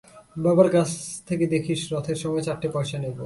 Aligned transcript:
বাবার 0.35 0.69
কাছ 0.69 0.89
থেকে 1.27 1.45
দেখিস 1.47 1.79
রথের 1.93 2.17
সময় 2.23 2.43
চারটে 2.43 2.67
পয়সা 2.75 2.97
নেবো। 2.97 3.19